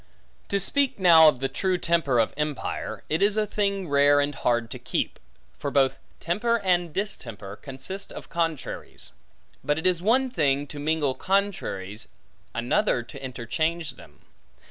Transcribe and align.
To 0.49 0.59
speak 0.59 0.97
now 0.97 1.27
of 1.27 1.41
the 1.41 1.47
true 1.47 1.77
temper 1.77 2.17
of 2.17 2.33
empire, 2.35 3.03
it 3.07 3.21
is 3.21 3.37
a 3.37 3.45
thing 3.45 3.87
rare 3.87 4.19
and 4.19 4.33
hard 4.33 4.71
to 4.71 4.79
keep; 4.79 5.19
for 5.59 5.69
both 5.69 5.99
temper, 6.19 6.57
and 6.61 6.91
distemper, 6.91 7.55
consist 7.55 8.11
of 8.11 8.27
contraries. 8.27 9.11
But 9.63 9.77
it 9.77 9.85
is 9.85 10.01
one 10.01 10.31
thing, 10.31 10.65
to 10.69 10.79
mingle 10.79 11.13
contraries, 11.13 12.07
another 12.55 13.03
to 13.03 13.23
interchange 13.23 13.91
them. 13.93 14.21